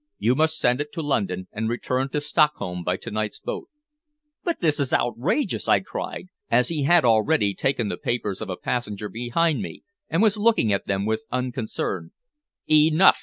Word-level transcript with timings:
You 0.17 0.33
must 0.33 0.57
send 0.57 0.81
it 0.81 0.91
to 0.93 1.01
London, 1.03 1.47
and 1.51 1.69
return 1.69 2.09
to 2.09 2.21
Stockholm 2.21 2.83
by 2.83 2.97
to 2.97 3.11
night's 3.11 3.37
boat." 3.39 3.69
"But 4.43 4.59
this 4.59 4.79
is 4.79 4.91
outrageous!" 4.93 5.67
I 5.69 5.81
cried, 5.81 6.29
as 6.49 6.69
he 6.69 6.85
had 6.85 7.05
already 7.05 7.53
taken 7.53 7.87
the 7.89 7.97
papers 7.97 8.41
of 8.41 8.49
a 8.49 8.57
passenger 8.57 9.09
behind 9.09 9.61
me 9.61 9.83
and 10.09 10.23
was 10.23 10.37
looking 10.37 10.73
at 10.73 10.85
them 10.87 11.05
with 11.05 11.25
unconcern. 11.31 12.13
"Enough!" 12.67 13.19